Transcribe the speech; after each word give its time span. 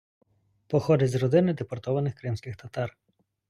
Походить 0.67 1.11
з 1.11 1.15
родини 1.15 1.53
депортованих 1.53 2.15
кримських 2.15 2.55
татар. 2.55 2.97